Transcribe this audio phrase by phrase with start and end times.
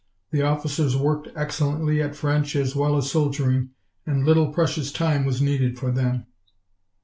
[0.31, 3.69] The officers worked excellently, at French as well as soldiering,
[4.03, 6.25] and little precious time was needed for them.